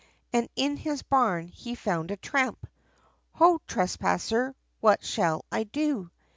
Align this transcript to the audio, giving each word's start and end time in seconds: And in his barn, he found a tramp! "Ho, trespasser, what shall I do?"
And 0.33 0.49
in 0.55 0.77
his 0.77 1.03
barn, 1.03 1.47
he 1.49 1.75
found 1.75 2.09
a 2.09 2.17
tramp! 2.17 2.65
"Ho, 3.33 3.61
trespasser, 3.67 4.55
what 4.79 5.05
shall 5.05 5.45
I 5.51 5.63
do?" 5.63 6.09